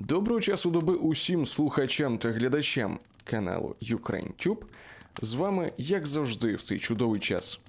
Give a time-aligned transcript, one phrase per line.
[0.00, 4.62] Доброго часу доби усім слухачам та глядачам каналу UkraineTube.
[5.22, 7.60] З вами, як завжди, в цей чудовий час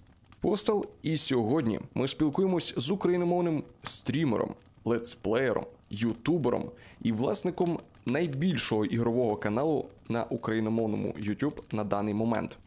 [0.41, 0.85] Постал.
[1.03, 4.55] І сьогодні ми спілкуємось з україномовним стрімером,
[4.85, 6.71] летсплеєром, ютубером
[7.01, 12.57] і власником найбільшого ігрового каналу на україномовному YouTube на даний момент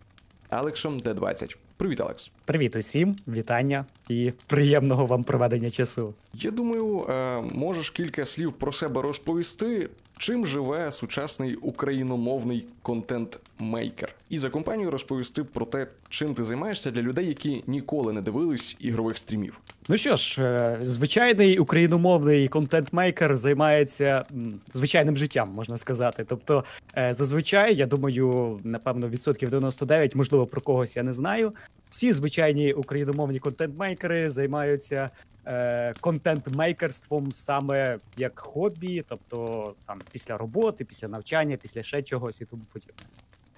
[0.48, 1.56] Алексом Д20.
[1.78, 2.30] Привіт, Алекс.
[2.44, 6.14] Привіт усім, вітання і приємного вам проведення часу.
[6.34, 14.38] Я думаю, е, можеш кілька слів про себе розповісти, чим живе сучасний україномовний контент-мейкер, і
[14.38, 19.18] за компанію розповісти про те, чим ти займаєшся для людей, які ніколи не дивились ігрових
[19.18, 19.60] стрімів.
[19.88, 24.24] Ну що ж, е, звичайний україномовний контент-мейкер займається
[24.72, 26.24] звичайним життям, можна сказати.
[26.28, 26.64] Тобто,
[26.96, 31.54] е, зазвичай, я думаю, напевно, відсотків 99, можливо, про когось я не знаю.
[31.90, 35.10] Всі звичайні україномовні контент-мейкери займаються
[35.48, 42.44] е, контент-мейкерством саме як хобі, тобто там після роботи, після навчання, після ще чогось і
[42.44, 43.04] тому подібне.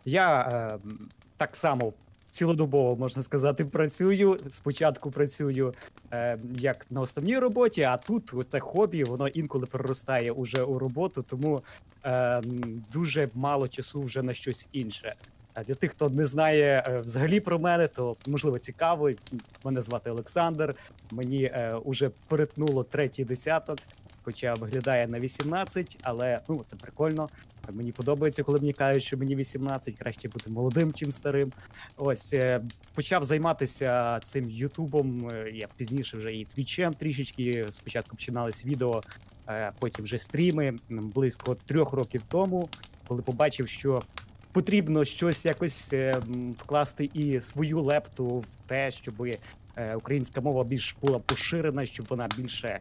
[0.04, 0.78] Я е,
[1.36, 1.92] так само
[2.30, 4.38] цілодобово можна сказати, працюю.
[4.50, 5.74] Спочатку працюю
[6.12, 11.22] е, як на основній роботі, а тут це хобі, воно інколи переростає уже у роботу,
[11.22, 11.62] тому
[12.04, 12.42] е,
[12.92, 15.14] дуже мало часу вже на щось інше.
[15.54, 19.10] А для тих, хто не знає е, взагалі про мене, то можливо цікаво.
[19.64, 20.74] Мене звати Олександр.
[21.10, 23.78] Мені е, уже перетнуло третій десяток,
[24.22, 27.28] хоча виглядає на 18, але ну це прикольно.
[27.72, 31.52] Мені подобається, коли мені кажуть, що мені 18, краще бути молодим, чим старим.
[31.96, 32.60] Ось е,
[32.94, 35.28] почав займатися цим Ютубом.
[35.28, 37.66] Е, я пізніше вже і твічем трішечки.
[37.70, 39.02] Спочатку починались відео,
[39.48, 42.68] е, потім вже стріми близько трьох років тому,
[43.08, 44.02] коли побачив, що
[44.52, 45.94] потрібно щось якось
[46.58, 49.14] вкласти і свою лепту в те, щоб
[49.94, 52.80] українська мова більш була поширена, щоб вона більше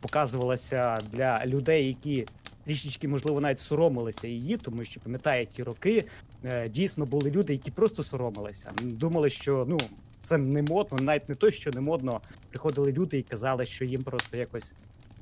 [0.00, 2.26] показувалася для людей, які
[2.64, 6.04] трішечки, можливо, навіть соромилися її, тому що пам'ятає ті роки.
[6.44, 8.72] Е, дійсно були люди, які просто соромилися.
[8.82, 9.78] Думали, що ну
[10.22, 12.20] це не модно, навіть не то, що не модно.
[12.50, 14.74] Приходили люди і казали, що їм просто якось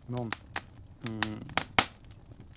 [0.09, 0.31] ну.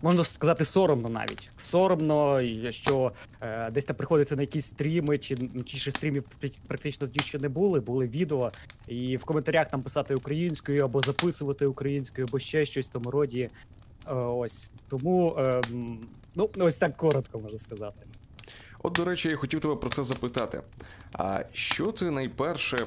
[0.01, 5.77] Можна сказати, соромно навіть соромно, що е, десь там приходити на якісь стріми, чи ті
[5.77, 6.23] ж стрімів
[6.67, 8.51] практично ті ще не були, були відео,
[8.87, 13.49] і в коментарях там писати українською або записувати українською, або ще щось в тому роді.
[14.07, 17.99] Е, ось тому ем, ну ось так коротко можна сказати.
[18.83, 20.61] От, до речі, я хотів тебе про це запитати.
[21.13, 22.77] А що ти найперше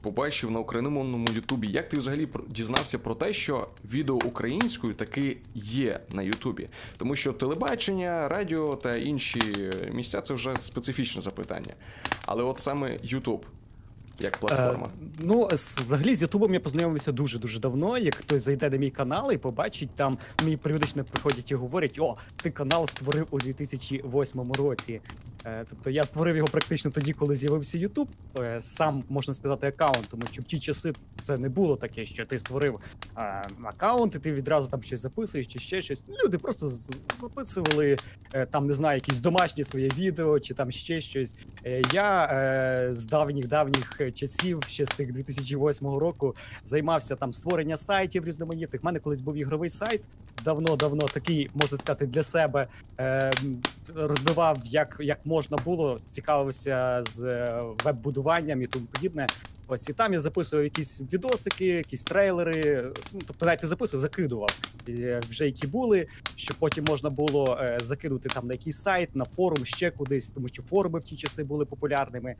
[0.00, 1.68] побачив на україномовному Ютубі?
[1.68, 6.68] Як ти взагалі дізнався про те, що відео українською таки є на Ютубі?
[6.96, 9.40] Тому що телебачення, радіо та інші
[9.92, 11.74] місця це вже специфічне запитання.
[12.26, 13.44] Але от саме Ютуб
[14.18, 14.86] як платформа?
[14.86, 17.98] Е, ну, взагалі з Ютубом я познайомився дуже-дуже давно.
[17.98, 22.16] Як хтось зайде на мій канал і побачить, там мені періодично приходять і говорять: О,
[22.36, 25.00] ти канал створив у 2008 році.
[25.44, 28.08] Е, тобто я створив його практично тоді, коли з'явився Ютуб.
[28.38, 32.26] Е, сам можна сказати аккаунт, тому що в ті часи це не було таке, що
[32.26, 32.80] ти створив
[33.16, 36.04] е, аккаунт, і ти відразу там щось записуєш чи ще щось.
[36.24, 36.68] Люди просто
[37.20, 37.96] записували
[38.50, 41.34] там, не знаю, якісь домашні своє відео чи там ще щось.
[41.92, 48.82] Я з давніх давніх часів, ще з тих 2008 року, займався там створення сайтів різноманітних.
[48.82, 50.00] У мене колись був ігровий сайт
[50.44, 52.66] давно-давно такий, можна сказати, для себе
[53.00, 53.30] е,
[53.94, 59.26] розвивав як як можна було, цікавитися з е, веб-будуванням і тому подібне.
[59.70, 62.92] Ось і там я записував якісь відосики, якісь трейлери.
[63.12, 64.48] Ну тобто навіть не записував, закидував
[64.88, 66.06] е, вже які були,
[66.36, 70.48] щоб потім можна було е, закинути там на якийсь сайт, на форум, ще кудись, тому
[70.48, 72.34] що форуми в ті часи були популярними.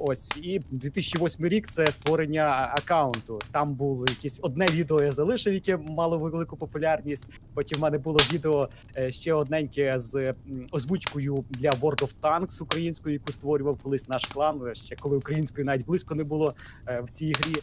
[0.00, 3.40] Ось і 2008 рік це створення акаунту.
[3.52, 7.28] Там було якесь одне відео, я залишив, яке мало велику популярність.
[7.54, 10.34] Потім в мене було відео е, ще одненьке з
[10.72, 14.74] озвучкою для World of Tanks українською, яку створював колись наш клан.
[14.74, 16.43] Ще коли української навіть близько не було
[16.88, 17.54] е, в цій грі.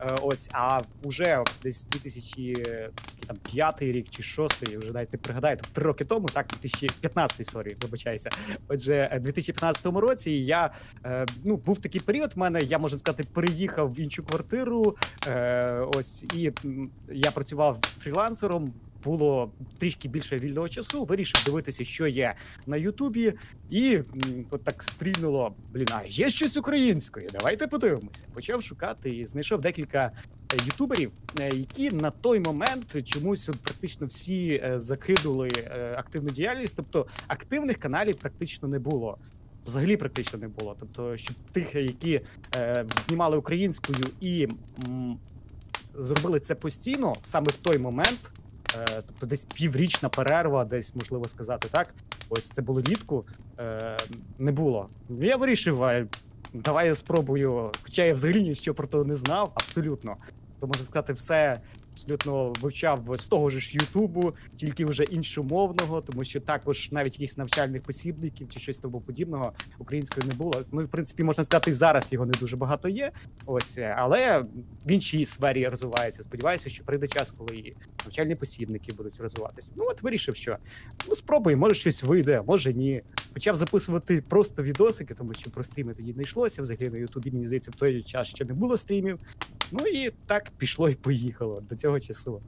[0.00, 6.04] Е, ось, а вже десь 2005 рік чи 6, вже не пригадаю, тобто три роки
[6.04, 8.30] тому, так 2015, sorry, вибачайся.
[8.68, 10.70] Отже, у 2015 році я
[11.44, 12.34] ну був такий період.
[12.34, 14.96] В мене я можу сказати, переїхав в іншу квартиру.
[15.94, 16.52] Ось і
[17.12, 18.72] я працював фрілансером
[19.04, 22.34] було трішки більше вільного часу, вирішив дивитися, що є
[22.66, 23.32] на Ютубі,
[23.70, 24.00] і
[24.50, 25.54] от так стрільнуло.
[25.72, 27.28] Блін, а є щось українською.
[27.32, 28.24] Давайте подивимося.
[28.34, 30.12] Почав шукати і знайшов декілька
[30.52, 34.78] е, ютуберів, е, які на той момент чомусь практично всі е,
[35.96, 39.18] активну діяльність, тобто активних каналів практично не було.
[39.66, 40.76] Взагалі практично не було.
[40.80, 42.20] Тобто, щоб тих, які
[42.56, 44.48] е, знімали українською і
[44.88, 45.18] м,
[45.94, 48.32] зробили це постійно, саме в той момент
[49.06, 51.94] тобто десь піврічна перерва, десь можливо сказати так.
[52.28, 53.24] Ось це було літку.
[53.58, 53.96] Е,
[54.38, 54.88] не було.
[55.08, 55.84] Я вирішив,
[56.52, 57.72] давай я спробую.
[57.82, 60.16] Хоча я взагалі нічого про то не знав, абсолютно.
[60.60, 61.60] То можна сказати, все
[62.00, 67.82] абсолютно вивчав з того ж Ютубу, тільки вже іншомовного, тому що також навіть якихось навчальних
[67.82, 70.64] посібників чи щось того подібного українською не було.
[70.72, 73.12] Ну, в принципі, можна сказати, зараз його не дуже багато є.
[73.46, 74.44] Ось, е, але
[74.86, 76.22] в іншій сфері розвивається.
[76.22, 79.72] Сподіваюся, що прийде час, коли і навчальні посібники будуть розвиватися.
[79.76, 80.56] Ну от вирішив, що
[81.08, 83.02] ну спробуй, може щось вийде, може ні.
[83.32, 86.62] Почав записувати просто відосики, тому що про стріми тоді не йшлося.
[86.62, 89.18] Взагалі на Ютубі мені здається, в той час ще не було стрімів.
[89.72, 92.40] Ну і так пішло і поїхало до цього часу.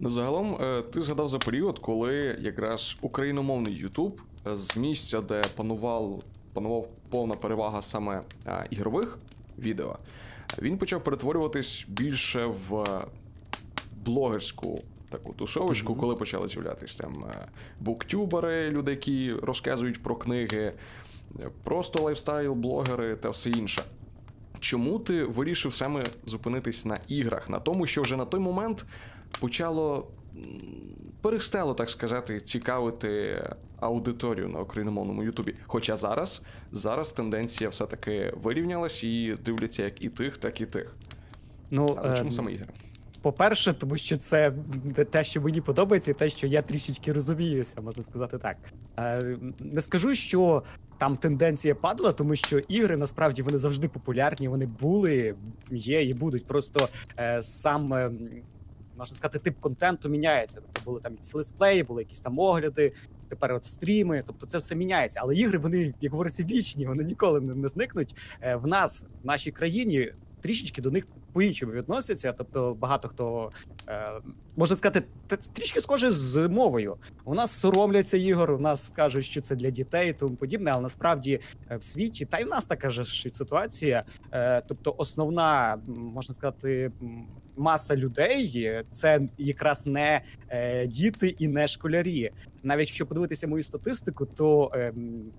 [0.00, 5.42] Ну, загалом, е, ти згадав за період, коли якраз україномовний Ютуб е, з місця, де
[5.56, 6.22] панував,
[6.52, 9.18] панував повна перевага саме е, ігрових
[9.58, 9.98] відео,
[10.62, 12.84] він почав перетворюватись більше в
[14.04, 16.00] блогерську таку тусовочку, Мгм.
[16.00, 17.24] коли почали з'являтися там
[17.80, 20.72] буктюбери, люди, які розказують про книги,
[21.64, 23.82] просто лайфстайл-блогери та все інше.
[24.60, 28.86] Чому ти вирішив саме зупинитись на іграх, на тому, що вже на той момент
[29.40, 30.08] почало
[31.20, 33.42] перестало, так сказати, цікавити
[33.80, 35.54] аудиторію на україномовному Ютубі.
[35.66, 36.42] Хоча зараз,
[36.72, 40.96] зараз тенденція все-таки вирівнялась і дивляться як і тих, так і тих.
[41.70, 42.68] Ну, Але е, чому саме ігри?
[43.26, 44.52] По-перше, тому що це
[45.10, 48.56] те, що мені подобається, і те, що я трішечки розуміюся, можна сказати так.
[48.98, 50.62] Е, Не скажу, що
[50.98, 55.34] там тенденція падала, тому що ігри насправді вони завжди популярні, вони були,
[55.70, 56.46] є і будуть.
[56.46, 56.88] Просто
[57.18, 57.94] е, сам.
[57.94, 58.10] е,
[58.98, 60.60] Можна сказати, тип контенту міняється.
[60.60, 62.92] Тобто були там якісь летсплеї, були якісь там огляди,
[63.28, 64.24] тепер от стріми.
[64.26, 65.20] Тобто це все міняється.
[65.22, 68.14] Але ігри, вони, як говориться, вічні, вони ніколи не, зникнуть.
[68.62, 70.12] В нас, в нашій країні,
[70.46, 72.32] трішечки до них по-іншому відносяться.
[72.32, 73.50] Тобто багато хто
[73.88, 74.10] е,
[74.56, 75.06] можна сказати,
[75.52, 76.96] трішки схоже з мовою.
[77.24, 81.40] У нас соромляться ігор, у нас кажуть, що це для дітей тому подібне, але насправді
[81.70, 84.04] е, в світі, та й в нас така ж ситуація.
[84.32, 86.92] Е, тобто, основна, можна сказати,
[87.56, 92.30] маса людей е, це якраз не е, діти і не школярі.
[92.62, 95.32] Навіть якщо подивитися мою статистику, то ем,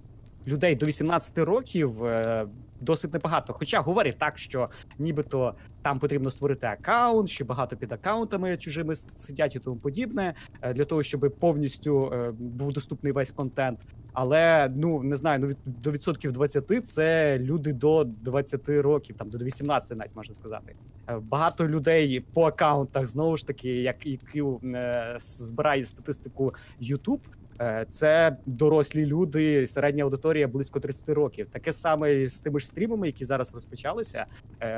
[0.47, 2.47] людей до 18 років е,
[2.81, 3.53] досить небагато.
[3.53, 4.69] Хоча говорять так, що
[4.99, 10.73] нібито там потрібно створити аккаунт, що багато під аккаунтами чужими сидять і тому подібне, е,
[10.73, 13.85] для того, щоб повністю е, був доступний весь контент.
[14.13, 19.29] Але ну не знаю, ну від до відсотків 20 це люди до 20 років, там
[19.29, 20.75] до 18 навіть можна сказати.
[21.09, 27.19] Е, Багато людей по аккаунтах знову ж таки, як які е, збирає статистику YouTube,
[27.61, 31.47] е, це дорослі люди, середня аудиторія близько 30 років.
[31.51, 34.25] Таке саме з тими ж стрімами, які зараз розпочалися.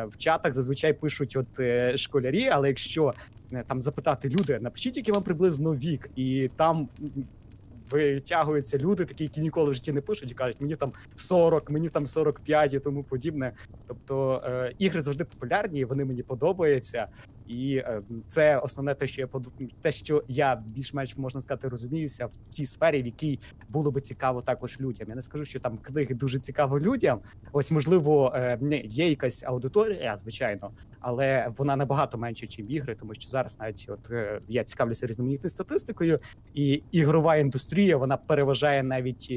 [0.08, 1.48] В чатах зазвичай пишуть от
[2.00, 3.14] школярі, але якщо
[3.68, 6.90] там запитати люди, напишіть, який вам приблизно вік, і там.
[7.92, 11.90] Витягуються люди, такі, які ніколи в житті не пишуть, і кажуть, мені там 40, мені
[11.90, 13.54] там 45 і тому подібне.
[13.88, 17.08] Тобто е, ігри завжди популярні, вони мені подобаються,
[17.50, 19.52] і е, це основне те, що я поду...
[19.82, 24.42] те, що я більш-менш можна сказати, розуміюся в тій сфері, в якій було би цікаво
[24.42, 25.08] також людям.
[25.10, 27.20] Я не скажу, що там книги дуже цікаво людям.
[27.52, 33.30] Ось можливо, е, є якась аудиторія, звичайно, але вона набагато менше, ніж ігри, тому що
[33.30, 36.20] зараз навіть от е, я цікавлюся різноманітною статистикою,
[36.54, 39.34] і ігрова індустрія вона переважає навіть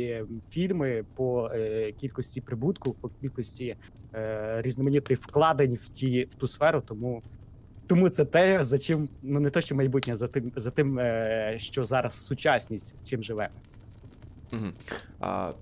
[0.49, 1.51] фільми по
[2.01, 3.77] кількості прибутку, по кількості
[4.57, 6.81] різноманітних вкладень в ті в ту сферу.
[6.81, 7.23] Тому
[7.93, 11.55] тому це те, за чим ну не то, що майбутнє, за тим, за тим, е,
[11.59, 13.49] що зараз сучасність чим живе.
[14.53, 14.67] Угу.
[15.21, 15.53] А,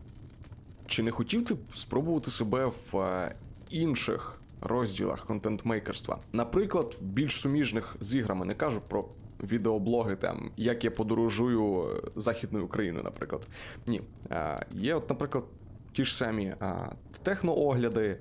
[0.86, 3.34] чи не хотів ти спробувати себе в е,
[3.70, 6.18] інших розділах контент-мейкерства?
[6.32, 9.04] Наприклад, в більш суміжних з іграми, не кажу про
[9.42, 13.48] відеоблоги, там, як я подорожую е, Західною Україною, наприклад.
[13.86, 14.02] Ні.
[14.28, 15.44] А, є, от, наприклад,
[15.92, 16.88] ті ж самі а,
[17.22, 18.18] техноогляди,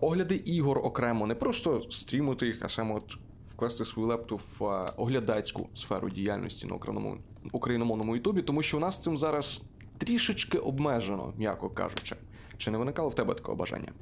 [0.00, 3.16] огляди ігор окремо, не просто стрімити їх, а саме от
[3.52, 4.64] вкласти свою лепту в
[4.96, 9.62] оглядацьку сферу діяльності на україномовному, україномовному Ютубі, тому що у нас цим зараз
[9.98, 12.16] трішечки обмежено, м'яко кажучи.
[12.56, 13.92] Чи не виникало в тебе такого бажання?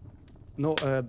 [0.57, 1.05] Ну е,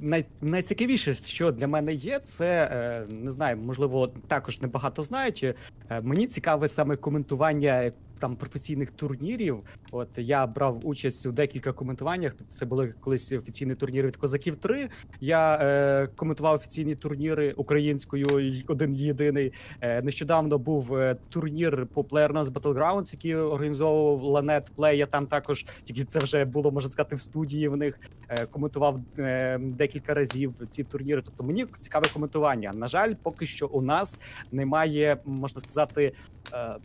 [0.00, 5.42] най, найцікавіше, що для мене є, це е, не знаю, можливо, також небагато знають.
[5.90, 9.62] Е, мені цікаве саме коментування там професійних турнірів.
[9.92, 12.34] От я брав участь у декілька коментуваннях.
[12.34, 14.88] Тобто це були колись офіційні турніри від козаків 3
[15.20, 19.52] Я е, коментував офіційні турніри українською один єдиний.
[19.80, 24.94] Е, нещодавно був е, турнір по PlayerUnknown's Battlegrounds, який організовував Lanet Play.
[24.94, 27.68] Я там також тільки це вже було можна сказати в студії.
[27.68, 31.22] В них е, коментував е, декілька разів ці турніри.
[31.24, 32.72] Тобто мені цікаве коментування.
[32.74, 34.20] На жаль, поки що у нас
[34.52, 36.12] немає, можна сказати.
[36.52, 36.76] Е,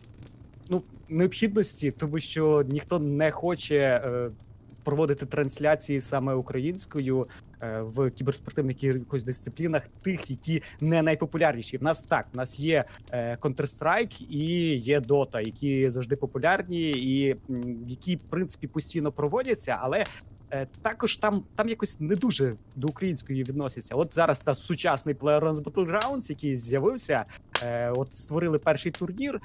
[0.69, 4.29] ну, необхідності, тому що ніхто не хоче е,
[4.83, 7.27] проводити трансляції саме українською
[7.61, 11.77] е, в кіберспортивних якихось дисциплінах, тих, які не найпопулярніші.
[11.77, 17.35] В нас так, в нас є е, Counter-Strike і є Dota, які завжди популярні, і
[17.87, 20.05] які, в принципі, постійно проводяться, але.
[20.53, 23.95] Е, Також там там якось не дуже до української відносяться.
[23.95, 27.25] От зараз та сучасний PlayerUnknown's Battlegrounds, який з'явився,
[27.63, 29.41] е, от створили перший турнір,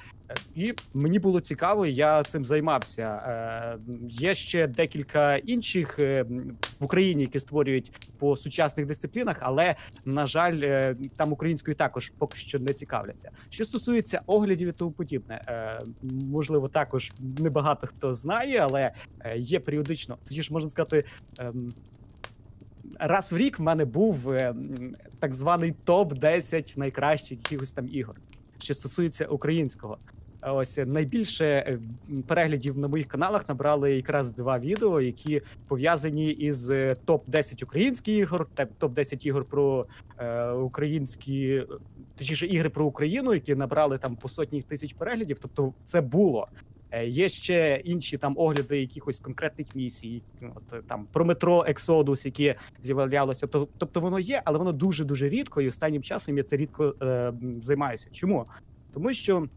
[0.55, 3.01] І мені було цікаво, я цим займався.
[3.03, 3.77] Е,
[4.09, 6.25] Є ще декілька інших е,
[6.79, 9.75] в Україні, які створюють по сучасних дисциплінах, але
[10.05, 13.31] на жаль, е, там українською також поки що не цікавляться.
[13.49, 19.59] Що стосується оглядів і тому подібне, е, можливо, також небагато хто знає, але е, є
[19.59, 20.98] періодично, тоді ж можна сказати.
[21.37, 21.73] Ем,
[22.99, 24.55] Раз в рік в мене був е,
[25.19, 28.15] так званий топ 10 найкращих якихось там ігор,
[28.59, 29.97] що стосується українського.
[30.41, 31.79] Ось найбільше е,
[32.27, 38.17] переглядів на моїх каналах набрали якраз два відео, які пов'язані із е, топ 10 українських
[38.17, 39.85] ігор, та топ 10 ігор про
[40.17, 41.63] е, українські,
[42.17, 45.39] точніше ігри про Україну, які набрали там по сотні тисяч переглядів.
[45.39, 46.47] Тобто це було.
[46.91, 52.25] Е, Є ще інші там огляди якихось конкретних місій, от е, там про метро Ексодус,
[52.25, 53.47] які з'являлося.
[53.47, 57.33] Тобто, воно є, але воно дуже дуже рідко, і останнім часом я це рідко е,
[57.61, 58.09] займаюся.
[58.11, 58.45] Чому?
[58.93, 59.47] Тому що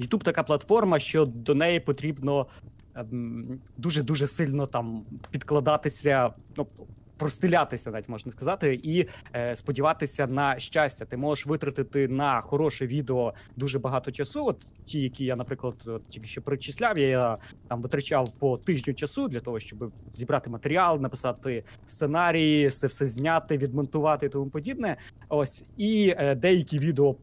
[0.00, 2.46] YouTube така платформа, що до неї потрібно
[3.76, 6.66] дуже дуже сильно там підкладатися, ну
[7.20, 11.04] простилятися, навіть можна сказати, і е, сподіватися на щастя.
[11.04, 14.46] Ти можеш витратити на хороше відео дуже багато часу.
[14.46, 19.28] От ті, які я, наприклад, от, тільки що перечисляв, я там витрачав по тижню часу
[19.28, 24.96] для того, щоб зібрати матеріал, написати сценарії, це все зняти, відмонтувати і тому подібне.
[25.28, 27.16] Ось і е, деякі відео.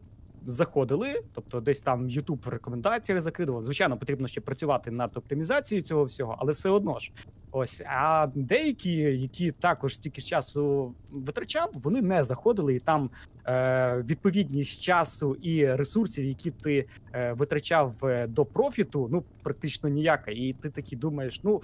[0.49, 3.63] Заходили, тобто десь там YouTube в рекомендаціях закидував.
[3.63, 7.11] Звичайно, потрібно ще працювати над оптимізацією цього всього, але все одно ж.
[7.51, 13.09] Ось а деякі, які також тільки часу витрачав, вони не заходили, і там
[13.45, 20.31] е, відповідність часу і ресурсів, які ти е, витрачав е, до профіту, ну практично ніяка.
[20.31, 21.61] І ти такий думаєш, ну.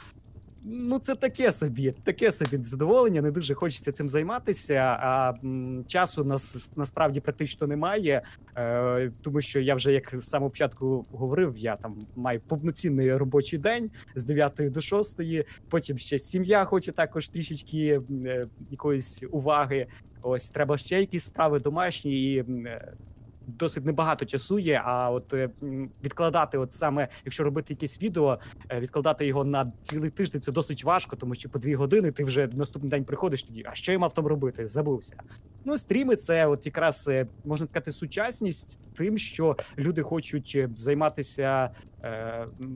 [0.65, 3.21] Ну, це таке собі, таке собі задоволення.
[3.21, 4.73] Не дуже хочеться цим займатися.
[4.99, 8.21] А м, часу нас насправді практично немає,
[8.57, 13.59] е, тому що я вже як з самого початку говорив, я там маю повноцінний робочий
[13.59, 15.21] день з 9 до 6,
[15.69, 19.87] Потім ще сім'я хоче також трішечки е, якоїсь уваги.
[20.21, 22.37] Ось треба ще якісь справи домашні і.
[22.39, 22.93] е,
[23.47, 25.49] Досить небагато часу є, а от е,
[26.03, 30.83] відкладати, от саме якщо робити якесь відео, е, відкладати його на цілий тиждень це досить
[30.83, 33.63] важко, тому що по дві години ти вже наступний день приходиш тоді.
[33.65, 34.67] А що я мав там робити?
[34.67, 35.15] Забувся.
[35.65, 41.69] Ну, стріми це от якраз е, можна сказати сучасність тим, що люди хочуть займатися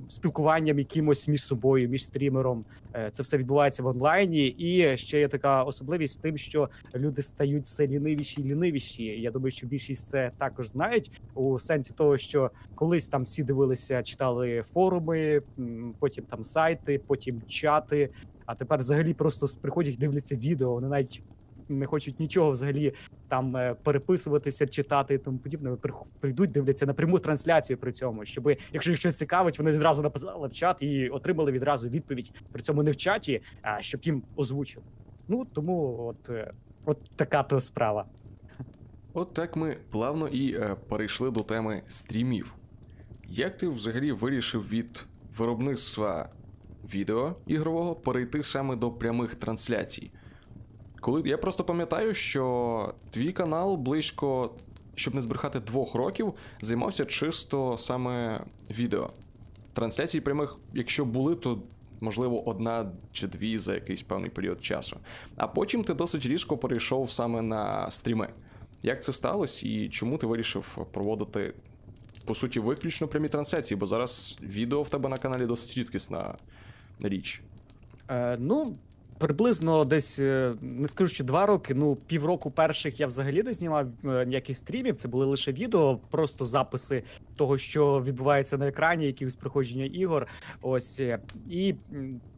[0.08, 2.66] спілкуванням якимось між собою, між стрімером.
[2.94, 4.48] Е, Це все відбувається в онлайні.
[4.48, 9.04] І ще є така особливість тим, що люди стають все лінивіші і лінивіші.
[9.04, 14.04] Я думаю, що більшість це також знають у сенсі того, що колись там всі дивилися,
[14.04, 15.42] читали форуми,
[16.00, 18.10] потім там сайти, потім чати.
[18.46, 20.74] А тепер взагалі просто приходять, дивляться відео.
[20.74, 21.22] Вони навіть
[21.70, 22.94] не хочуть нічого взагалі
[23.28, 25.78] там е, переписуватися, читати і тому подібне.
[26.20, 30.48] Прийдуть, дивляться на пряму трансляцію при цьому, щоб якщо їх щось цікавить, вони відразу написали
[30.48, 32.32] в чат і отримали відразу відповідь.
[32.52, 34.86] При цьому не в чаті, а щоб їм озвучили.
[35.28, 36.52] Ну тому от, е,
[36.86, 38.06] от така то справа.
[39.14, 42.54] От так ми плавно і е, перейшли до теми стрімів.
[43.28, 45.06] Як ти взагалі вирішив від
[45.38, 46.30] виробництва
[46.94, 50.12] відео ігрового перейти саме до прямих трансляцій?
[51.08, 54.52] Коли я просто пам'ятаю, що твій канал близько,
[54.96, 59.10] щоб не збрехати двох років, займався чисто саме відео.
[59.74, 61.62] Трансляцій прямих, якщо були, то
[62.02, 64.98] можливо одна чи дві за якийсь певний період часу.
[65.38, 68.30] А потім ти досить різко перейшов саме на стріми.
[68.84, 71.54] Як це сталося і чому ти вирішив проводити
[72.26, 73.78] по суті виключно прямі трансляції?
[73.78, 76.36] Бо зараз відео в тебе на каналі досить рідкісна
[77.00, 77.42] річ.
[78.10, 78.78] Е, ну,
[79.18, 83.88] приблизно десь е, не скажу, що два роки, ну півроку перших я взагалі не знімав
[84.06, 84.96] е, ніяких стрімів.
[84.96, 87.04] Це були лише відео, просто записи
[87.36, 90.28] того, що відбувається на екрані, якихось приходження ігор.
[90.62, 91.20] Ось е,
[91.50, 91.76] і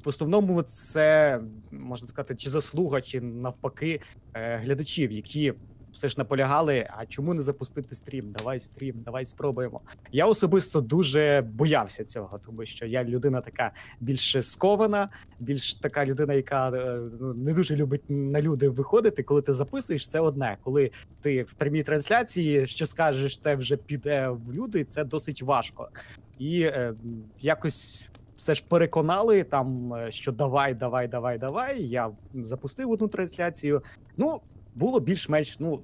[0.03, 1.39] в основному це
[1.71, 4.01] можна сказати, чи заслуга, чи навпаки
[4.33, 5.53] глядачів, які.
[5.91, 8.31] Все ж наполягали, а чому не запустити стрім?
[8.31, 9.81] Давай стрім, давай спробуємо.
[10.11, 16.33] Я особисто дуже боявся цього, тому що я людина така більш скована, більш така людина,
[16.33, 19.23] яка е, ну, не дуже любить на люди виходити.
[19.23, 20.57] Коли ти записуєш, це одне.
[20.63, 20.91] Коли
[21.21, 25.89] ти в прямій трансляції, що скажеш, те вже піде в люди, це досить важко.
[26.39, 26.93] І е,
[27.41, 31.83] якось все ж переконали там, е, що давай, давай, давай, давай.
[31.83, 33.81] Я запустив одну трансляцію.
[34.17, 34.41] Ну.
[34.75, 35.81] Було більш-менш, ну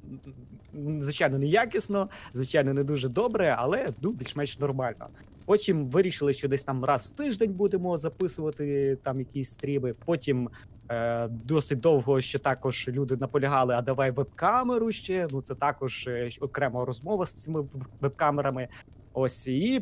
[1.00, 5.08] звичайно, не якісно, звичайно, не дуже добре, але ну, більш-менш нормально.
[5.46, 9.94] Потім вирішили, що десь там раз в тиждень будемо записувати там якісь стріми.
[10.06, 10.50] Потім
[10.92, 15.28] е, досить довго ще також люди наполягали, а давай веб-камеру ще.
[15.32, 18.68] Ну це також е, окрема розмова з цими веб- веб-камерами.
[19.14, 19.82] Ось і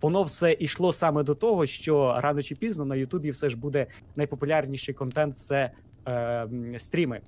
[0.00, 3.86] воно все йшло саме до того, що рано чи пізно на Ютубі все ж буде
[4.16, 5.70] найпопулярніший контент це
[6.08, 6.48] е,
[6.78, 7.20] стріми.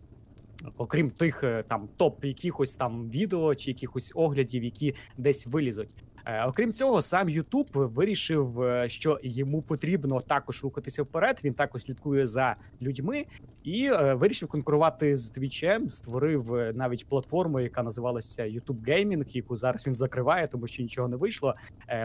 [0.77, 5.89] Окрім тих е, там топ якихось там відео чи якихось оглядів, які десь вилізуть.
[6.25, 11.41] Е, Окрім цього, сам Ютуб вирішив, е, що йому потрібно також рухатися вперед.
[11.45, 13.25] Він також слідкує за людьми
[13.65, 15.89] і вирішив конкурувати з Твічем.
[15.89, 21.17] Створив навіть платформу, яка називалася YouTube Gaming, яку зараз він закриває, тому що нічого не
[21.17, 21.55] вийшло.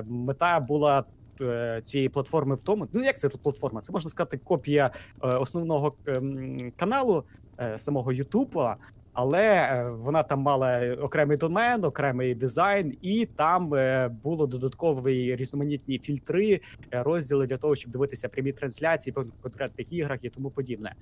[0.06, 1.06] Мета була.
[1.42, 3.82] Е, Цієї платформи в тому, ну як це платформа?
[3.82, 4.92] Це можна сказати копія
[5.24, 7.24] е, основного ем, каналу
[7.60, 8.78] е, самого Ютуба,
[9.16, 16.00] але е, вона там мала окремий домен, окремий дизайн, і там е, було додаткові різноманітні
[16.00, 16.62] фільтри,
[16.94, 20.96] е, розділи для того, щоб дивитися прямі трансляції по конкретних іграх і тому подібне.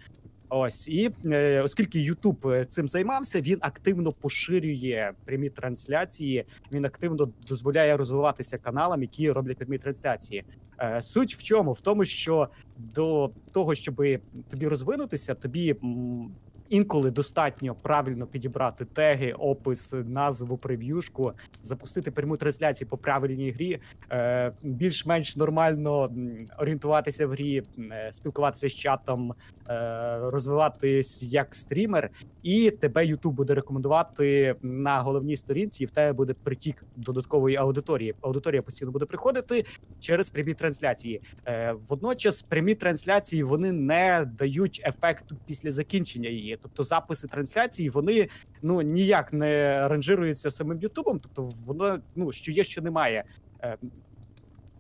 [0.55, 6.46] Ось і е, оскільки Ютуб е, цим займався, він активно поширює прямі трансляції.
[6.72, 10.43] Він активно дозволяє розвиватися каналам, які роблять прямі трансляції.
[10.79, 11.72] Е, Суть в чому?
[11.72, 13.96] В тому, що до того, щоб
[14.50, 15.75] тобі розвинутися, тобі
[16.70, 23.79] інколи достатньо правильно підібрати теги, опис, назву, прев'юшку, запустити пряму трансляцію по правильній грі,
[24.12, 26.12] е, більш-менш нормально
[26.60, 29.34] орієнтуватися в грі, е, спілкуватися з чатом,
[29.70, 32.10] е, розвиватись як стрімер,
[32.43, 38.15] і тебе Ютуб буде рекомендувати на головній сторінці, і в тебе буде притік додаткової аудиторії.
[38.21, 39.65] Аудиторія постійно буде приходити
[39.99, 41.21] через прямі трансляції.
[41.88, 46.53] Водночас прямі трансляції вони не дають ефекту після закінчення її.
[46.62, 48.28] Тобто записи трансляції вони
[48.62, 51.20] ну ніяк не ранжируються самим Ютубом.
[51.20, 53.24] Тобто воно ну що є, що немає.
[53.63, 53.78] Е,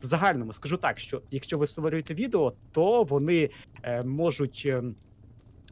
[0.03, 3.49] в загальному скажу так, що якщо ви створюєте відео, то вони
[3.83, 4.83] е, можуть е,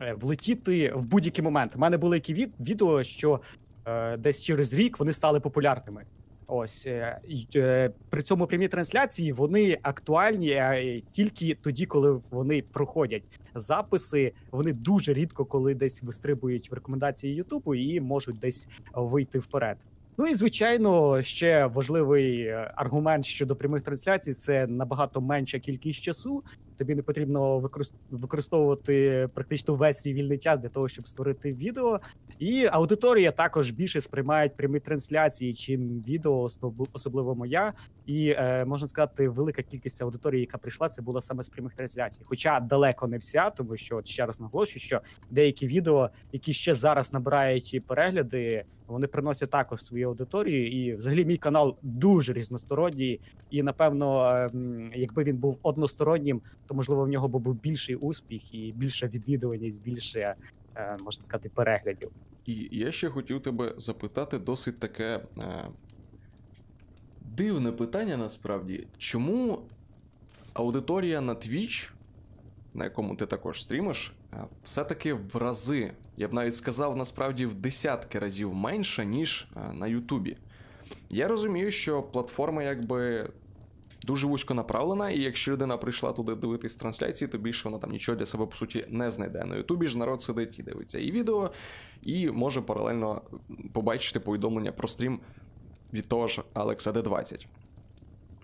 [0.02, 1.76] е, влетіти в будь-який момент.
[1.76, 3.42] У мене були які від, відео, що
[3.86, 6.06] е, десь через рік вони стали популярними.
[6.54, 7.20] Ось е,
[7.56, 13.24] е, при цьому прямі трансляції вони актуальні е, тільки тоді, коли вони проходять
[13.56, 14.34] записи.
[14.52, 19.78] Вони дуже рідко коли десь вистрибують в рекомендації Ютубу і можуть десь вийти вперед.
[20.18, 26.44] Ну і звичайно, ще важливий аргумент щодо прямих трансляцій це набагато менша кількість часу.
[26.82, 27.62] Тобі не потрібно
[28.12, 32.00] використовувати практично весь свій вільний час для того, щоб створити відео.
[32.40, 36.48] І аудиторія також більше сприймають прямі трансляції, чим відео,
[36.94, 37.74] особливо моя.
[38.12, 42.22] І е, можна сказати, велика кількість аудиторії, яка прийшла, це була саме з прямих трансляцій.
[42.24, 46.74] Хоча далеко не вся, тому що от ще раз наголошую, що деякі відео, які ще
[46.74, 50.68] зараз набирають перегляди, вони приносять також свою аудиторію.
[50.68, 53.20] І взагалі мій канал дуже різносторонній.
[53.50, 58.54] І напевно, ем, якби він був одностороннім, то можливо в нього би був більший успіх
[58.54, 60.36] і більша відвідуваність, більше
[60.76, 62.12] е, можна сказати, переглядів.
[62.46, 65.68] І я ще хотів тебе запитати досить таке е,
[67.38, 68.88] дивне питання насправді.
[68.98, 69.60] Чому
[70.54, 71.90] аудиторія на Twitch,
[72.74, 77.54] на якому ти також стрімиш, е, все-таки в рази, я б навіть сказав, насправді в
[77.54, 80.38] десятки разів менша, ніж е, на Ютубі.
[81.10, 83.30] Я розумію, що платформа якби
[84.04, 88.18] дуже вузько направлена, і якщо людина прийшла туди дивитись трансляції, то більше вона там нічого
[88.18, 89.46] для себе по суті не знайде.
[89.46, 91.52] На Ютубі ж народ сидить і дивиться і відео,
[92.02, 93.22] і може паралельно
[93.74, 95.20] побачити повідомлення про стрім
[95.94, 97.46] від того ж Алекса Д20.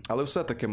[0.08, 0.70] Але все-таки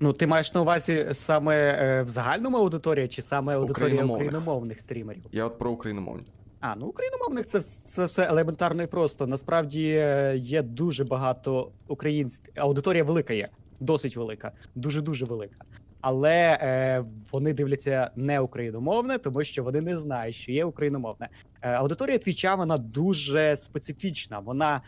[0.00, 4.26] Ну, ти маєш на увазі саме е, в загальному аудиторії, чи саме аудиторія Україномовних.
[4.26, 5.22] україномовних стрімерів?
[5.32, 6.26] я от про україномовні.
[6.60, 9.26] А, ну україномовних це, це все елементарно і просто.
[9.26, 12.54] Насправді е, є дуже багато українських.
[12.56, 13.48] Аудиторія велика є,
[13.80, 15.56] досить велика, дуже дуже велика.
[16.00, 21.28] але е, вони дивляться не україномовне, тому що вони не знають, що є україномовне.
[21.62, 24.38] Е, аудиторія твіча вона дуже специфічна.
[24.38, 24.82] Вона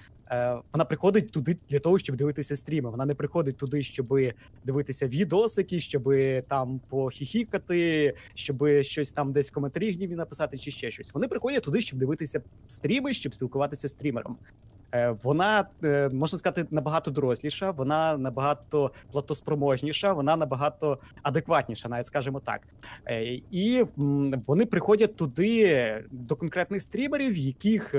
[0.73, 2.91] вона приходить туди для того, щоб дивитися стріми.
[2.91, 4.19] Вона не приходить туди, щоб
[4.65, 6.15] дивитися відосики, щоб
[6.49, 11.15] там похіхікати, щоб щось там десь коментарі гнівні написати, чи ще щось.
[11.15, 14.37] Вони приходять туди, щоб дивитися стріми, щоб спілкуватися з стрімером.
[14.95, 22.41] Е, Вона е, можна сказати набагато доросліша, вона набагато платоспроможніша, вона набагато адекватніша, навіть скажімо
[22.41, 22.61] так.
[23.07, 23.85] Е, І
[24.47, 27.95] вони приходять туди до конкретних стрімерів, яких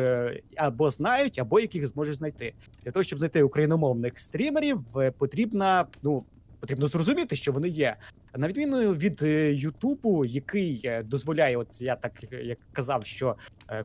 [0.55, 2.53] або знають, або яких зможуть знайти.
[2.83, 4.81] Для того, щоб знайти україномовних стрімерів,
[5.17, 6.23] потрібна ну.
[6.61, 7.95] Потрібно зрозуміти, що вони є.
[8.37, 13.35] На відміну від е, Ютубу, який е, дозволяє, от я так е, як казав, що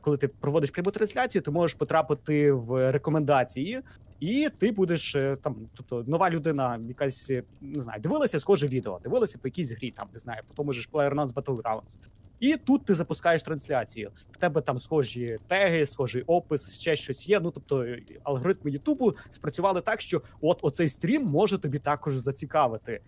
[0.01, 3.79] коли ти проводиш пряму трансляцію, ти можеш потрапити в рекомендації,
[4.19, 8.99] і ти будеш е, там, тобто нова людина, якась е, не знаю, дивилася схоже відео,
[9.03, 11.97] дивилася по якійсь грі, там не знаю, по тому ж PlayerUnknown's Battlegrounds.
[12.39, 14.11] І тут ти запускаєш трансляцію.
[14.31, 17.39] В тебе там схожі теги, схожий опис, ще щось є.
[17.39, 23.01] Ну тобто е, алгоритми Ютубу спрацювали так, що от оцей стрім може тобі також зацікавити.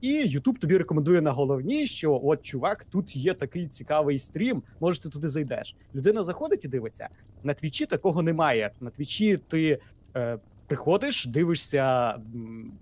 [0.00, 4.62] І Ютуб тобі рекомендує на головні, що от чувак, тут є такий цікавий стрім.
[4.80, 5.76] Може, ти туди зайдеш.
[5.94, 7.08] Людина заходить і дивиться.
[7.42, 8.70] На твічі такого немає.
[8.80, 9.78] На твічі ти
[10.16, 12.14] е, приходиш, дивишся,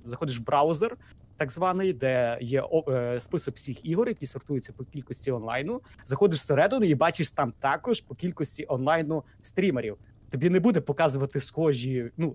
[0.05, 0.97] заходиш в браузер,
[1.37, 5.81] так званий, де є е, список всіх ігор, які сортуються по кількості онлайну.
[6.05, 9.97] Заходиш всередину і бачиш там також по кількості онлайну стрімерів.
[10.31, 12.35] Тобі не буде показувати схожі, ну.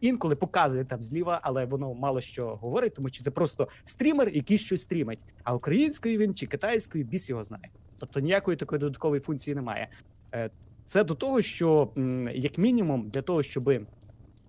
[0.00, 4.58] Інколи показує там зліва, але воно мало що говорить, тому що це просто стрімер, який
[4.58, 5.18] щось стрімить.
[5.44, 7.68] А українською він чи китайською біс його знає.
[7.98, 9.88] Тобто ніякої такої додаткової функції немає.
[10.34, 10.50] Е,
[10.84, 11.90] Це до того, що
[12.34, 13.70] як мінімум для того, щоб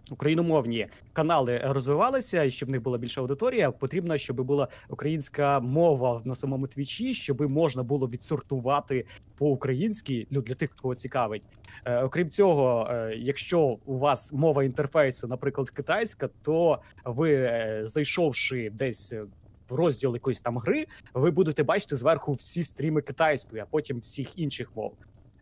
[0.10, 6.22] україномовні канали розвивалися і щоб в них була більша аудиторія, потрібно, щоб була українська мова
[6.26, 9.06] на самому твічі, щоб можна було відсортувати
[9.38, 11.44] по-українськи ну, для тих, кого цікавить.
[11.86, 18.70] Е, окрім цього, е, якщо у вас мова інтерфейсу, наприклад, китайська, то ви, е, зайшовши
[18.70, 19.14] десь.
[19.14, 19.26] е,
[19.70, 24.40] В розділ якоїсь там гри, ви будете бачити зверху всі стріми китайської, а потім всіх
[24.40, 24.94] інших мов.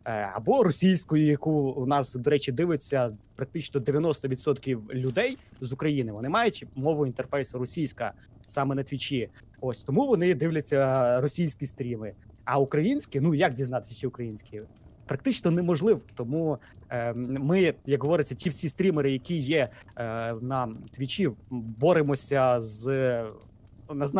[0.06, 6.12] Е, Або російської, яку у нас, до речі, дивиться практично 90% людей з України.
[6.12, 8.12] Вони мають мову інтерфейсу російська
[8.46, 9.28] саме на твічі.
[9.60, 12.12] Ось тому вони дивляться російські стріми.
[12.44, 14.62] А українські, ну як дізнатися, що українські?
[15.06, 16.00] Практично неможливо.
[16.14, 16.58] Тому
[16.90, 22.86] е, ми, як говориться, ті всі стрімери, які є е, на твічі, боремося з.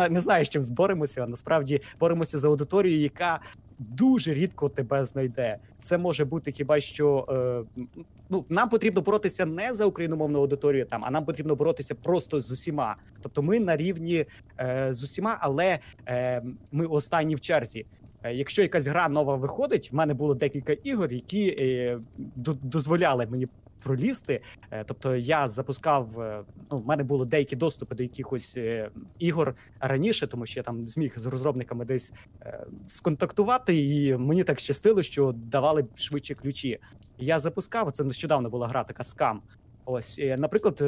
[0.09, 1.23] Не знаю, з чим зборемося.
[1.23, 3.39] а Насправді боремося за аудиторію, яка
[3.79, 5.57] дуже рідко тебе знайде.
[5.81, 7.25] Це може бути хіба що
[7.77, 7.83] е,
[8.29, 12.51] ну нам потрібно боротися не за україномовну аудиторію там, а нам потрібно боротися просто з
[12.51, 12.95] усіма.
[13.21, 14.25] Тобто, ми на рівні
[14.59, 17.85] е, з усіма, але е, ми останні в черзі.
[18.23, 23.25] Е, Якщо якась гра нова виходить, в мене було декілька ігор, які е, до- дозволяли
[23.25, 23.47] мені
[23.83, 24.41] пролізти.
[24.71, 26.21] Е, Тобто я запускав.
[26.21, 30.63] е, Ну, в мене було деякі доступи до якихось е, ігор раніше, тому що я
[30.63, 32.13] там зміг з розробниками десь
[32.87, 36.79] сконтактувати, і мені так щастило, що давали швидше ключі.
[37.17, 37.91] Я запускав.
[37.91, 39.41] Це нещодавно була гра така скам.
[39.85, 40.81] Ось, наприклад,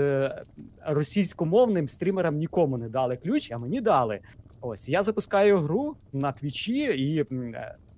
[0.86, 4.20] російськомовним стрімерам нікому не дали ключ, а мені дали.
[4.62, 7.26] Ось я запускаю гру на твічі, і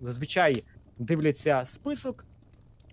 [0.02, 0.64] зазвичай
[0.98, 2.26] дивляться список.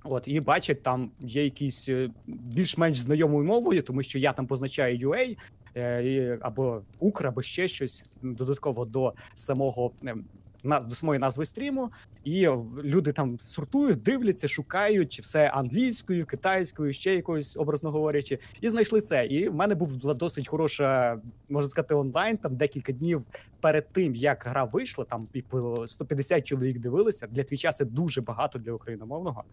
[0.05, 4.99] От і бачать, там є якісь е, більш-менш знайомою мовою, тому що я там позначаю
[5.09, 5.37] UA
[5.77, 10.17] е, або Укр, або ще щось додатково до самого е, на-
[10.64, 11.90] до самої назви стріму.
[12.25, 12.49] І
[12.85, 19.27] люди там сортують, дивляться, шукають все англійською, китайською, ще якоюсь образно говорячи, і знайшли це.
[19.27, 22.37] І в мене була досить хороша, можна сказати, онлайн.
[22.37, 23.23] Там декілька днів
[23.61, 27.27] перед тим, як гра вийшла, там і по 150 чоловік дивилися.
[27.27, 29.44] Для твіча це дуже багато для україномовного,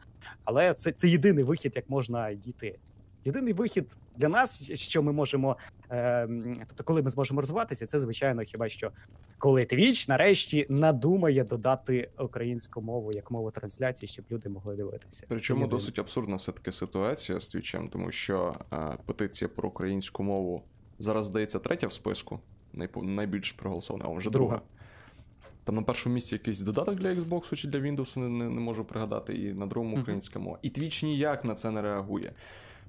[0.43, 2.75] але це, це єдиний вихід, як можна дійти.
[3.25, 5.57] Єдиний вихід для нас, що ми можемо,
[5.91, 6.27] е,
[6.67, 8.91] тобто, коли ми зможемо розвиватися, це звичайно хіба що
[9.37, 15.25] коли Twitch нарешті надумає додати українську мову як мову трансляції, щоб люди могли дивитися.
[15.27, 15.79] Причому Єдине.
[15.79, 20.63] досить абсурдна все-таки ситуація з твічем, тому що е, петиція про українську мову
[20.99, 22.39] зараз здається третя в списку,
[23.01, 24.55] найбільш проголосована, а вже друга.
[24.55, 24.61] Друга.
[25.63, 28.85] Там на першому місці якийсь додаток для Xbox чи для Windows, не, не, не можу
[28.85, 30.59] пригадати, і на другому українська мова.
[30.61, 32.33] І Twitch ніяк на це не реагує.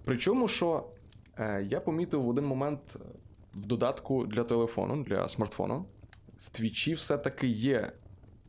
[0.06, 0.84] Причому, що
[1.38, 2.98] е, я помітив в один момент е,
[3.54, 5.84] в додатку для телефону, для смартфону,
[6.44, 7.92] в Твічі все-таки є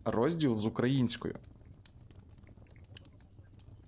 [0.06, 1.36] розділ з українською.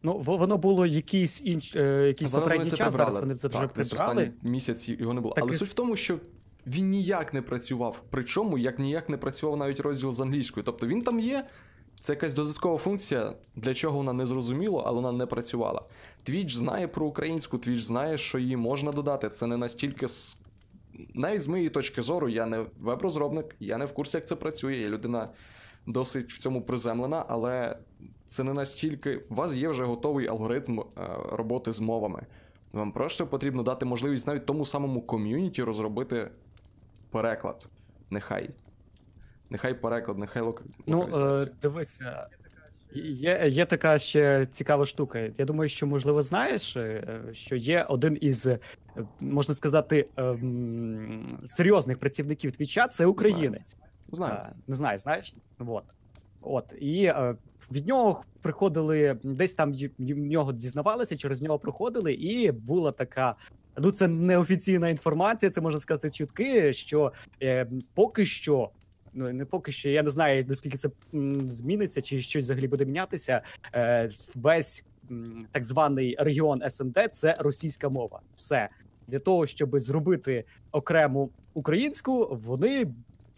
[0.04, 2.80] Ну воно було якийсь інш, е, якийсь Зараз попередній час.
[2.80, 3.12] прибрали.
[3.12, 4.32] Зараз вони це вже так, прибрали.
[4.42, 5.34] місяць його не було.
[5.34, 6.20] Так Але і суть в тому, що
[6.68, 8.04] він ніяк не працював.
[8.10, 10.64] Причому як ніяк не працював навіть розділ з англійською.
[10.64, 11.48] Тобто він там є.
[12.02, 15.82] Це якась додаткова функція, для чого вона не зрозуміла, але вона не працювала.
[16.30, 19.30] Twitch знає про українську, Twitch знає, що її можна додати.
[19.30, 20.06] Це не настільки.
[21.14, 24.76] Навіть з моєї точки зору, я не веб-розробник, я не в курсі, як це працює.
[24.76, 25.30] Я людина
[25.86, 27.78] досить в цьому приземлена, але
[28.28, 29.18] це не настільки.
[29.30, 30.86] У вас є вже готовий алгоритм е,
[31.32, 32.26] роботи з мовами.
[32.74, 36.32] Вам просто потрібно дати можливість навіть тому самому ком'юніті розробити
[37.12, 37.68] переклад.
[38.10, 38.50] Нехай.
[39.50, 40.64] Нехай переклад, нехай лок...
[40.88, 42.28] Ну, е, дивися.
[42.94, 45.20] Є, є така ще цікава штука.
[45.38, 48.60] Я думаю, що можливо знаєш, е, що є один із, е,
[49.20, 53.78] можна сказати, ем, серйозних працівників Твіча це українець.
[54.12, 54.34] Знаю.
[54.34, 55.36] Е, Не знаю, знаєш?
[55.60, 55.84] От.
[56.42, 56.74] От.
[56.80, 57.12] І
[57.72, 63.36] від нього приходили, десь там в нього дізнавалися, через нього проходили, і була така.
[63.78, 68.70] Ну, це неофіційна інформація, це можна сказати чутки, що е, поки що.
[69.20, 70.90] Ну, не поки що, я не знаю, наскільки це
[71.48, 73.42] зміниться, чи щось взагалі буде мінятися.
[73.76, 74.86] Е, весь
[75.52, 78.22] так званий регіон СНД це російська мова.
[78.36, 78.70] Все
[79.08, 82.88] для того, щоб зробити окрему українську, вони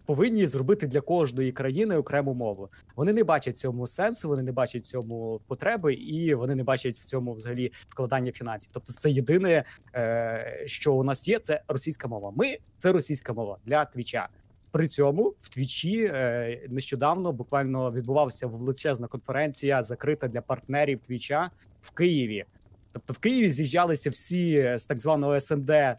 [0.05, 2.69] повинні зробити для кожної країни окрему мову.
[2.95, 7.05] Вони не бачать цьому сенсу, вони не бачать цьому потреби, і вони не бачать в
[7.05, 8.71] цьому взагалі вкладання фінансів.
[8.73, 9.63] Тобто, це єдине,
[9.95, 12.31] е, що у нас є, це російська мова.
[12.35, 14.29] Ми це російська мова для твіча.
[14.71, 21.91] При цьому в Твічі е, нещодавно буквально відбувалася величезна конференція, закрита для партнерів Твіча в
[21.91, 22.45] Києві.
[22.91, 25.97] Тобто в Києві з'їжджалися всі з так званого СНД е,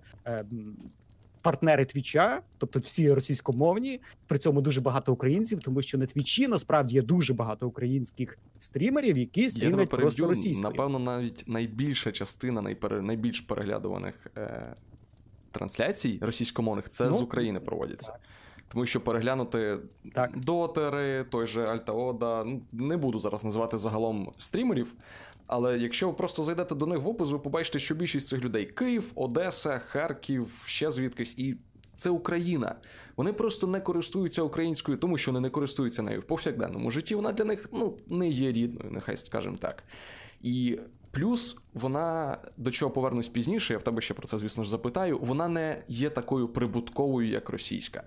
[1.43, 4.01] партнери Твіча, тобто всі російськомовні.
[4.27, 9.19] При цьому дуже багато українців, тому що на Твічі насправді є дуже багато українських стрімерів,
[9.19, 10.63] які стрімлять просто російською.
[10.63, 13.03] напевно, навіть найбільша частина найпере...
[13.03, 14.75] найбільш переглядуваних е...
[15.51, 18.13] трансляцій російськомовних це Ну, з України проводяться.
[18.73, 19.79] Тому що переглянути
[20.13, 20.41] Так.
[20.41, 24.95] дотери, той же Альтаода, ну не буду зараз називати загалом стрімерів.
[25.47, 28.67] Але якщо ви просто зайдете до них в опис, ви побачите, що більшість цих людей
[28.67, 31.57] Київ, Одеса, Харків, ще звідкись, і
[31.97, 32.75] це Україна.
[33.17, 37.15] Вони просто не користуються українською, тому що вони не користуються нею в повсякденному житті.
[37.15, 39.85] Вона для них ну, не є рідною, нехай скажемо так.
[40.43, 40.79] І
[41.11, 45.19] плюс вона, до чого повернусь пізніше, я в тебе ще про це, звісно ж, запитаю,
[45.19, 48.05] вона не є такою прибутковою, як російська.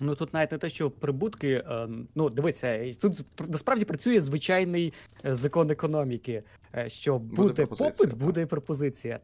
[0.00, 1.50] Ну тут навіть не те, що прибутки.
[1.50, 4.92] е, Ну дивися, тут насправді працює звичайний
[5.24, 6.42] е, закон економіки,
[6.74, 9.20] е, що буде, попит, буде і пропозиція.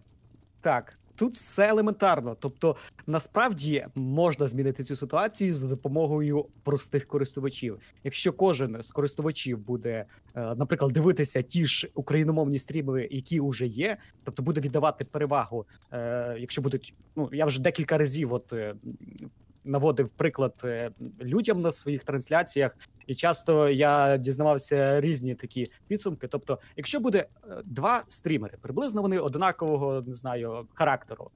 [0.60, 2.36] Так, тут все елементарно.
[2.40, 7.78] Тобто, насправді можна змінити цю ситуацію за допомогою простих користувачів.
[8.04, 10.04] Якщо кожен з користувачів буде,
[10.34, 15.66] наприклад, дивитися ті ж україномовні стріми, які вже є, тобто буде віддавати перевагу,
[16.38, 16.94] якщо будуть.
[17.16, 18.54] Ну я вже декілька разів, от
[19.64, 20.90] наводив приклад е,
[21.22, 26.28] людям на своїх трансляціях, і часто я дізнавався різні такі підсумки.
[26.28, 27.26] Тобто, якщо буде е,
[27.64, 31.30] два стрімери, приблизно вони однакового не знаю характеру,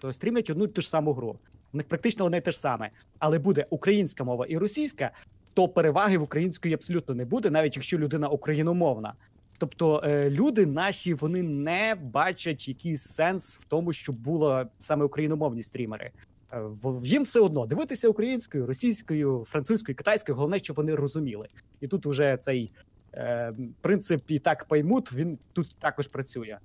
[0.00, 1.38] то стрімлять одну й ту ж саму гру.
[1.72, 5.10] У них практично одне те ж саме, але буде українська мова і російська,
[5.54, 9.14] то переваги в української абсолютно не буде, навіть якщо людина україномовна.
[9.58, 15.62] Тобто е, люди наші вони не бачать якийсь сенс в тому, щоб було саме україномовні
[15.62, 16.10] стрімери.
[16.52, 16.62] Е,
[17.02, 20.36] Їм все одно дивитися українською, російською, французькою, китайською.
[20.36, 21.46] Головне, щоб вони розуміли.
[21.80, 22.72] І тут уже цей
[23.14, 26.58] е, принцип і так поймут, він тут також працює.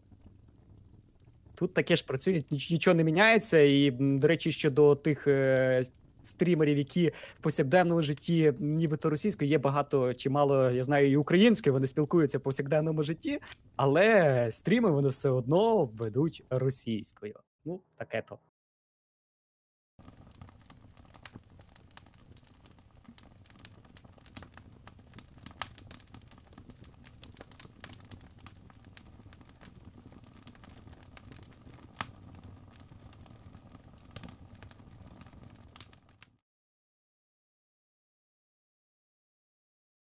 [1.56, 3.60] Тут таке ж працює, нічого не міняється.
[3.60, 5.84] І, до речі, щодо тих е,
[6.24, 7.08] стрімерів, які
[7.39, 12.41] в повсякденному житті, нібито російською, є багато чимало, я знаю, і українською, вони спілкуються в
[12.41, 13.39] повсякденному житті,
[13.76, 17.36] але стріми вони все одно ведуть російською.
[17.65, 18.39] Ну, таке то.